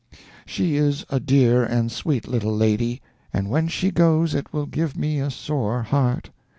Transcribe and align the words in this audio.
She 0.47 0.77
is 0.77 1.05
a 1.11 1.19
dear 1.19 1.63
and 1.63 1.91
sweet 1.91 2.27
little 2.27 2.55
lady, 2.55 3.03
and 3.31 3.51
when 3.51 3.67
she 3.67 3.91
goes 3.91 4.33
it 4.33 4.51
will 4.51 4.65
give 4.65 4.97
me 4.97 5.19
a 5.19 5.29
sore 5.29 5.83
heart. 5.83 6.31